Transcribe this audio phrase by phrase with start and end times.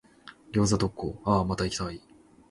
[0.51, 2.01] 餃子特講、あぁ、また行きたい。